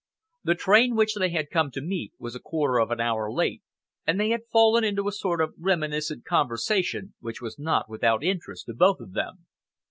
[0.43, 3.61] The train which they had come to meet was a quarter of an hour late,
[4.07, 8.65] and they had fallen into a sort of reminiscent conversation which was not without interest
[8.65, 9.45] to both of them.